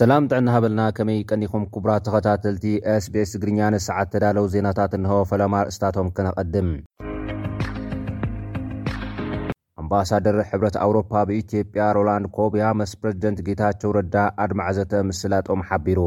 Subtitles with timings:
[0.00, 2.64] ሰላም ጥዕና ሃበልና ከመይ ቀኒኹም ክቡራት ተኸታተልቲ
[3.04, 6.68] ስቤስ ትግርኛ ንሰዓት ተዳለው ዜናታት እንሆቦ ፈለማርእስታቶም ክነቐድም
[9.82, 15.98] ኣምባሳደር ሕብረት ኣውሮፓ ብኢትዮጵያ ሮላንድ ኮብያ መስ ፕረዝደንት ጌታቸው ረዳ ኣድመዓዘተ ምስላጦም ሓቢሩ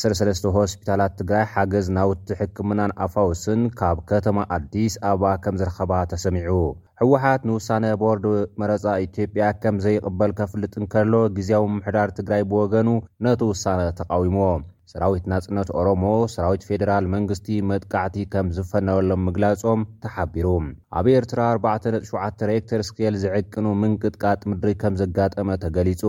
[0.00, 6.52] 13ስተ ሆስፒታላት ትግራይ ሓገዝ ናውቲ ሕክምናን ኣፋውስን ካብ ከተማ ኣዲስ ኣባ ከም ዝረኸባ ተሰሚዑ
[7.00, 8.24] ሕወሓት ንውሳነ ቦርድ
[8.62, 12.88] መረፃ ኢትዮጵያ ከም ዘይቕበል ከፍልጥ እንከሎ ጊዜያዊ ምምሕዳር ትግራይ ብወገኑ
[13.26, 14.38] ነቲ ውሳነ ተቃዊሞ
[14.94, 20.48] ሰራዊት ናጽነት ኦሮሞ ሰራዊት ፌደራል መንግስቲ መጥቃዕቲ ከም ዝፈነበሎም ምግላጾም ተሓቢሩ
[20.98, 26.02] ኣብ ኤርትራ 4 7 ርክተር ስኬል ዝዕቅኑ ምንቅጥቃጥ ምድሪ ከም ዘጋጠመ ተገሊጹ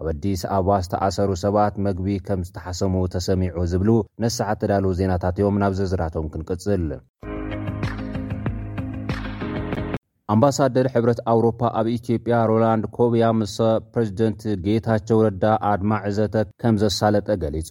[0.00, 3.90] ኣብ ኣዲስ ኣባ ዝተኣሰሩ ሰባት መግቢ ከም ዝተሓሰሙ ተሰሚዑ ዝብሉ
[4.24, 6.86] ነስዓ ተዳሉ ዜናታት እዮም ናብ ዘዝራቶም ክንቅጽል
[10.34, 13.56] ኣምባሳደር ሕብረት ኣውሮፓ ኣብ ኢትዮጵያ ሮላንድ ኮብያ ምሰ
[13.94, 17.70] ፕረዚደንት ጌታቸው ረዳ ኣድማ ዕዘተ ከም ዘሳለጠ ገሊጹ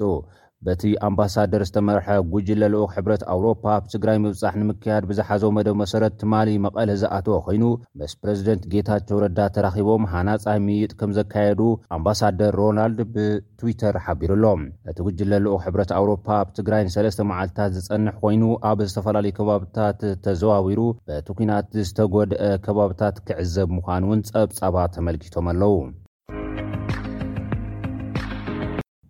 [0.68, 6.90] በቲ ኣምባሳደር ዝተመርሐ ጉጅለልኡኽ ሕብረት ኣውሮፓ ብ ትግራይ ምብፃሕ ንምክያድ ብዝሓዞ መደብ መሰረት ትማሊ መቐሊ
[7.02, 7.64] ዝኣትወ ኮይኑ
[8.02, 11.62] ምስ ፕረዚደንት ጌታቸው ረዳ ተራኺቦም ሃናፃይ ምይጥ ከም ዘካየዱ
[11.98, 18.82] ኣምባሳደር ሮናልድ ብትዊተር ሓቢሩኣሎም እቲ ጉጅለልኡ ሕብረት ኣውሮፓ ኣብ ትግራይ ንሰለስተ መዓልትታት ዝጸንሕ ኮይኑ ኣብ
[18.90, 25.78] ዝተፈላለዩ ከባብታት ተዘዋዊሩ በቲ ኩናት ዝተጎደአ ከባብታት ክዕዘብ ምዃኑ እውን ጸብጻባ ተመልኪቶም ኣለዉ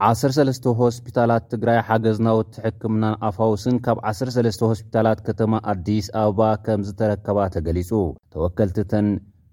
[0.05, 7.91] 13ስተ ሆስፒታላት ትግራይ ሓገዝናውቲ ሕክምናን ኣፋውስን ካብ 13ስ ሆስፒታላት ከተማ ኣዲስ ኣበባ ከም ዝተረከባ ተገሊጹ
[8.35, 9.07] ተወከልቲ ተን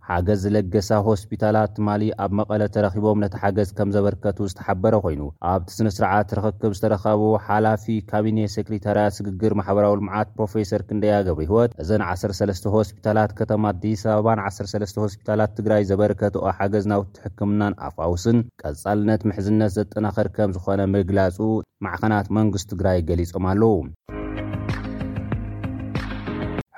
[0.09, 5.89] ሓገዝ ዝለገሳ ሆስፒታላት ትማሊ ኣብ መቐለ ተረኺቦም ነቲ ሓገዝ ከም ዘበርከቱ ዝተሓበረ ኮይኑ ኣብቲ ስነ
[5.97, 12.61] ስርዓ ተረኽክብ ዝተረኸቦ ሓላፊ ካቢነ ሴክሪታርያት ስግግር ማሕበራዊ ልምዓት ፕሮፌሰር ክንደያ ገበ ህወት እዘን 13ለስ
[12.77, 20.31] ሆስፒታላት ከተማ ኣዲስ ኣበባን 13ለስ ሆስፒታላት ትግራይ ዘበርከትኦ ሓገዝ ናው ሕክምናን ኣፍውስን ቀጻልነት ምሕዝነት ዘጠናኸር
[20.37, 21.39] ከም ዝኾነ ምግላፁ
[21.87, 23.73] ማዕኸናት መንግስት ትግራይ ገሊፆም ኣለዉ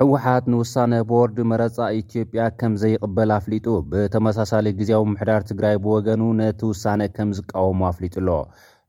[0.01, 7.01] ሕወሓት ንውሳነ ቦርድ መረፃ ኢትዮጵያ ከም ዘይቕበል አፍሊጡ ብተመሳሳሊ ግዜዊ ምሕዳር ትግራይ ብወገኑ ነቲ ውሳነ
[7.19, 8.35] ከም ዝቃወሞ አፍሊጡ ሎ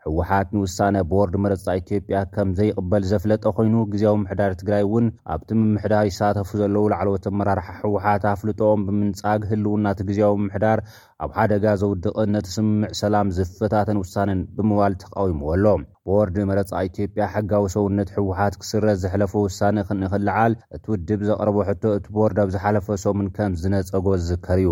[0.07, 6.03] ሕወሓት ንውሳነ ቦርድ መረፃ ኢትዮጵያ ከም ዘይቕበል ዘፍለጠ ኮይኑ ግዜዊ ምሕዳር ትግራይ እውን ኣብቲ ምምሕዳር
[6.09, 10.79] ይሳተፉ ዘለዉ ላዕለት ኣመራርሓ ሕወሓት ኣፍልጥኦም ብምንጻግ ህልውናቲ ግዜዊ ምምሕዳር
[11.25, 18.09] ኣብ ሓደጋ ዘውድቕን ነቲ ስምምዕ ሰላም ዝፈታተን ውሳነን ብምባል ተቃዊሙዎሎም ቦርድ መረፃ ኢትዮጵያ ሓጋዊ ሰውነት
[18.17, 23.53] ሕወሓት ክስረት ዘሕለፈ ውሳነ ክንእኽልዓል እቲ ውድብ ዘቕርቦ ሕቶ እቲ ቦርድ ኣብ ዝሓለፈ ሶምን ከም
[23.63, 24.71] ዝነፀጎ ዝዝከር እዩ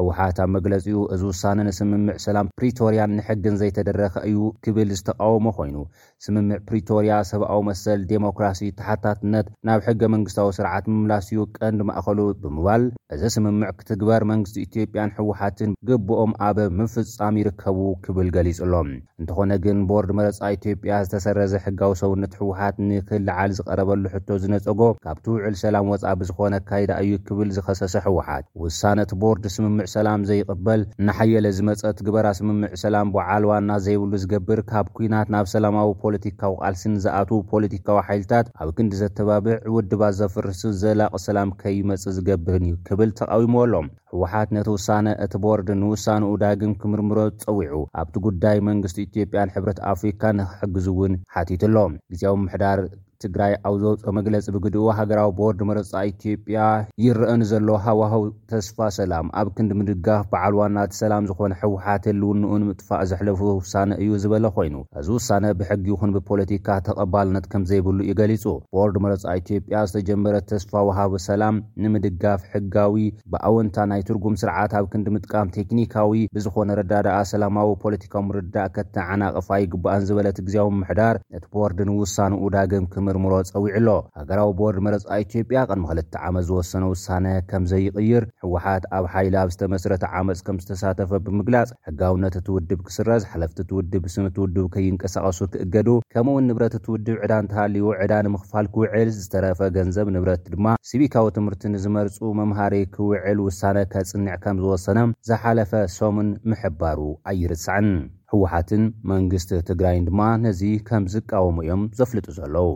[0.00, 5.76] ሕውሓት ኣብ መግለፂኡ እዚ ውሳነ ንስምምዕ ሰላም ፕሪቶርያን ንሕግን ዘይተደረኸ እዩ ክብል ዝተቃወሞ ኮይኑ
[6.24, 12.82] ስምምዕ ፕሪቶርያ ሰብኣዊ መሰል ዴሞክራሲ ተሓታትነት ናብ ሕገ መንግስታዊ ስርዓት ምምላስዩ ቀንዲ ማእኸሉ ብምባል
[13.16, 18.90] እዚ ስምምዕ ክትግበር መንግስቲ ኢትዮጵያን ሕወሓትን ግብኦም ኣበ ምፍጻም ይርከቡ ክብል ገሊጹሎም
[19.22, 25.56] እንተኾነ ግን ቦርድ መረፃ ኢትዮጵያ ዝተሰረዘ ሕጋዊ ሰውነት ሕወሓት ንኽላዓል ዝቐረበሉ ሕቶ ዝነፀጎ ካብቲ ውዕል
[25.66, 31.98] ሰላም ወፃእ ብዝኾነ ኣካይዳ እዩ ክብል ዝኸሰሰ ሕወሓት ውሳነቲ ቦርዲ ስምምዕ ላም ዘይቅበል እናሓየለ ዝመፀአት
[32.06, 37.98] ግበራ ስምምዕ ሰላም በዓል ዋና ዘይብሉ ዝገብር ካብ ኩናት ናብ ሰላማዊ ፖለቲካዊ ቓልሲን ዝኣትዉ ፖለቲካዊ
[38.08, 44.48] ሓይልታት ኣብ ክንዲ ዘተባብዕ ውድባ ዘፍርሱ ዘላቕ ሰላም ከይመፅእ ዝገብርን እዩ ክብል ተቃዊሞዎ ኣሎም ህወሓት
[44.56, 50.88] ነቲ ውሳነ እቲ ቦርድ ንውሳነኡ ዳግም ክምርምሮ ፀዊዑ ኣብቲ ጉዳይ መንግስቲ ኢትዮጵያን ሕብረት ኣፍሪካ ንክሕግዙ
[50.96, 52.78] እውን ሓቲቱ ኣሎም ግዜ ምሕዳር
[53.24, 56.60] ትግራይ ኣብ ዘውፅኦ መግለፂ ብግድኡ ሃገራዊ ቦርድ መረፃ ኢትዮጵያ
[57.04, 63.40] ይረአን ዘሎ ሃወሃው ተስፋ ሰላም ኣብ ክንዲ ምድጋፍ በዓል ዋናቲ ሰላም ዝኾነ ሕወሓት ህልውንኡንምጥፋእ ዘሕለፉ
[63.58, 68.44] ውሳነ እዩ ዝበለ ኮይኑ እዚ ውሳነ ብሕጊ ይኹን ብፖለቲካ ተቐባልነት ከም ዘይብሉ እዩ ገሊፁ
[68.76, 73.04] ቦርድ መረፃ ኢትዮጵያ ዝተጀመረ ተስፋ ወሃብ ሰላም ንምድጋፍ ሕጋዊ
[73.34, 80.06] ብኣወንታ ናይ ትርጉም ስርዓት ኣብ ክንዲ ምጥቃም ቴክኒካዊ ብዝኾነ ረዳዳኣ ሰላማዊ ፖለቲካዊ ምርዳእ ከተዓናቅፋ ይግባኣን
[80.08, 83.88] ዝበለት ግዜዊ ምሕዳር እቲ ቦርድ ን ውሳነ ውዳግም ክም ምርምሮ ፀዊዕ ኣሎ
[84.18, 90.04] ሃገራዊ ቦርድ መረፃ ኢትዮጵያ ቐድሚ ክልተ ዓመት ዝወሰነ ውሳነ ከምዘይቕይር ሕወሓት ኣብ ሓይላ ኣብ ዝተመስረተ
[90.18, 96.46] ዓመፅ ከም ዝተሳተፈ ብምግላፅ ሕጋውነት እትውድብ ክስረዝ ሓለፍቲ ትውድብ ስም ትውድብ ከይንቀሳቐሱ ክእገዱ ከምኡ እውን
[96.48, 102.74] ንብረት እትውድብ ዕዳ እንተሃልዩ ዕዳ ንምኽፋል ክውዕል ዝተረፈ ገንዘብ ንብረት ድማ ስቢካዊ ትምህርቲ ንዝመርፁ መምሃሪ
[102.96, 104.98] ክውዕል ውሳነ ከፅኒዕ ከም ዝወሰነ
[105.30, 107.00] ዝሓለፈ ሶምን ምሕባሩ
[107.32, 107.88] ኣይርስዕን
[108.32, 108.82] ሕወሓትን
[109.12, 112.68] መንግስቲ ትግራይን ድማ ነዚ ከምዝቃወሙ እዮም ዘፍልጡ ዘለዉ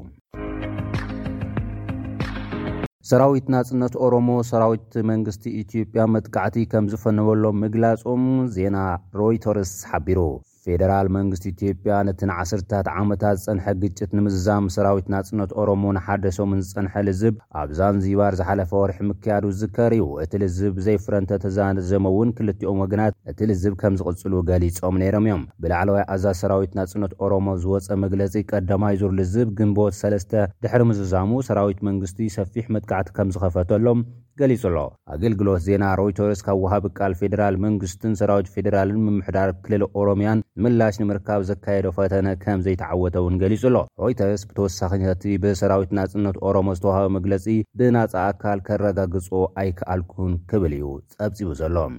[3.08, 8.24] ሰራዊት ናጽነት ኦሮሞ ሰራዊት መንግስቲ ኢትዮጵያ መጥቃዕቲ ከም ዝፈንበሎም ምግላጾም
[8.56, 8.76] ዜና
[9.20, 10.20] ሮይተርስ ሓቢሩ
[10.66, 17.34] ፌደራል መንግስቲ ኢትዮጵያ ነቲን ዓስርታት ዓመታት ዝጸንሐ ግጭት ንምዝዛም ሰራዊት ናጽነት ኦሮሞ ንሓደሶምን ዝጸንሐ ልዝብ
[17.62, 23.38] ኣብ ዛንዚባር ዝሓለፈ ወርሒ ምክያዱ ዝከር ዩ እቲ ልዝብ ዘይፍረንተ ተዛነ ዘመውን ክልቲኦም ወግናት እቲ
[23.52, 29.50] ልዝብ ከም ዝቕጽሉ ገሊጾም ነይሮም እዮም ብላዕለዋይ ኣዛዝ ሰራዊት ናጽነት ኦሮሞ ዝወፀ መግለጺ ቀዳማይዞር ልዝብ
[29.60, 30.32] ግንቦት ሰለስተ
[30.64, 34.00] ድሕሪ ምዝዛሙ ሰራዊት መንግስቲ ሰፊሕ መጥካዕቲ ከም ዝኸፈተሎም
[34.40, 34.76] ገሊጹ ኣሎ
[35.14, 41.42] ኣገልግሎት ዜና ሮይተርስ ካብ ውሃቢ ቃል ፌደራል መንግስትን ሰራዊት ፌዴራልን ምምሕዳር ክልል ኦሮምያን ምላሽ ንምርካብ
[41.50, 47.46] ዘካየዶ ፈተነ ከም ዘይተዓወተ እውን ገሊጹ ሎ ሮይተርስ ብተወሳኺቲ ብሰራዊት ናፅነት ኦሮሞ ዝተዋሃበ መግለፂ
[47.80, 49.28] ብናፃ ኣካል ከረጋግጾ
[49.62, 51.96] ኣይከኣልኩን ክብል እዩ ጸብፂቡ ዘሎም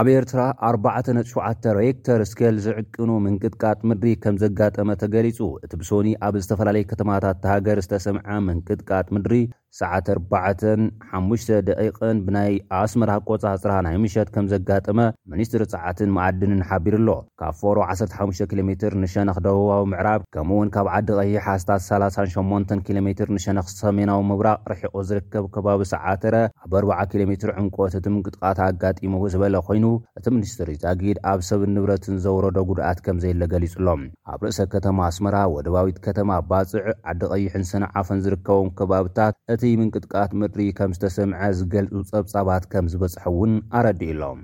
[0.00, 6.84] ኣብ ኤርትራ 47ዓ ሬክተር እስክል ዝዕቅኑ ምንቅጥቃጥ ምድሪ ከም ዘጋጠመ ተገሊጹ እቲ ብሶኒ ኣብ ዝተፈላለየ
[6.92, 9.32] ከተማታት እተሃገር ዝተሰምዐ ምንቅጥቃጥ ምድሪ
[9.80, 14.98] ሰዓ45ደቂቐን ብናይ ኣስመራ ቈጻ ፅራ ናይ ምሸት ከም ዘጋጠመ
[15.32, 17.10] ሚኒስትሪ ፀዓትን መዓድን ንሓቢሩ ኣሎ
[17.42, 23.28] ካብ ፈሮ 15 ኪ ሜትር ንሸነኽ ደውባዊ ምዕራብ ከምኡ ውን ካብ ዓዲ ቀሂሓታት38 ኪሎ ሜትር
[23.36, 26.34] ንሸነኽ ሰሜናዊ ምብራቕ ርሒቆ ዝርከብ ከባቢ ሰዓተረ
[26.66, 29.81] ኣብ 40 ኪሎ ሜትር ዕንቈት እቲ ምንቅጥቓታ ኣጋጢሙ ዝበለ ኮይኑ
[30.18, 34.02] እቲ ምኒስትር ዛጊድ ኣብ ሰብን ንብረትን ዘውረዶ ጉድኣት ከምዘየለገሊጹ ሎም
[34.32, 40.32] ኣብ ርእሰ ከተማ ኣስመራ ወደባዊት ከተማ ባፅዕ ዓዲ ቀይሕን ስነ ዓፈን ዝርከቦም ከባብታት እቲ ምንቅጥቃት
[40.42, 44.40] ምድሪ ከም ዝተሰምዐ ዝገልፁ ፀብጻባት ከም ዝበጽሐ እውን ኣረዲእሎም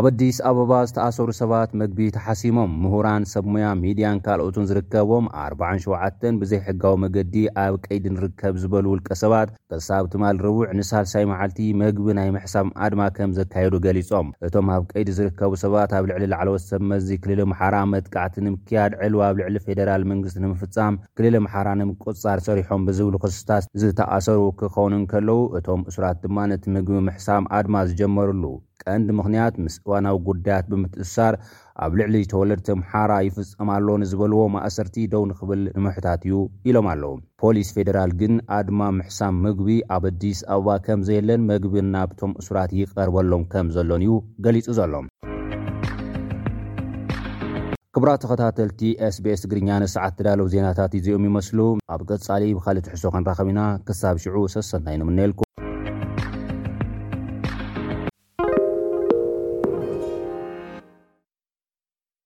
[0.00, 7.34] ኣብ ኣዲስ ኣበባ ዝተኣሰሩ ሰባት መግቢ ተሓሲሞም ምሁራን ሰብሙያ ሚድያን ካልኦቱን ዝርከቦም ኣ7 ብዘይሕጋዊ መገዲ
[7.64, 13.00] ኣብ ቀይዲ ንርከብ ዝበሉ ውልቀ ሰባት ክሳብ ትማል ርቡዕ ንሳልሳይ መዓልቲ መግቢ ናይ ምሕሳም ኣድማ
[13.18, 18.36] ከም ዘካየዱ ገሊፆም እቶም ኣብ ቀይዲ ዝርከቡ ሰባት ኣብ ልዕሊ ላዕለወት ሰመዚ ክልል ምሓራ መጥቃዕቲ
[18.46, 25.04] ንምክያድ ዕልዋ ኣብ ልዕሊ ፌደራል መንግስቲ ንምፍጻም ክልል ምሓራ ንምቆፅጻር ሰሪሖም ብዝብሉ ክሱታት ዝተኣሰሩ ክኸውንን
[25.12, 28.42] ከለዉ እቶም እስራት ድማ ነቲ ምግቢ ምሕሳም ኣድማ ዝጀመርሉ
[28.88, 31.34] ቀንዲ ምኽንያት ምስ እዋናዊ ጉዳያት ብምትእሳር
[31.84, 36.34] ኣብ ልዕሊ ተወለድ ተምሓራ ይፍፀማሎ ንዝበልዎ ማእሰርቲ ደውን ክብል ንምሕታት እዩ
[36.70, 37.12] ኢሎም ኣለዉ
[37.42, 43.68] ፖሊስ ፌደራል ግን ኣድማ ምሕሳም ምግቢ ኣብ ኣዲስ ኣበባ ከምዘየለን መግቢ ናብቶም እሱራት ይቀርበሎም ከም
[43.76, 44.14] ዘሎን እዩ
[44.46, 45.06] ገሊፁ ዘሎም
[47.94, 48.80] ክብራ ተኸታተልቲ
[49.14, 51.58] ስቤስ ትግርኛ ንሰዓት ተዳለው ዜናታት እዚኦም ይመስሉ
[51.94, 55.49] ኣብ ቀፃሊ ብካልእ ትሕሶ ከንራኸቢና ክሳብ ሽዑ ሰሰንታይ ንምነልኩም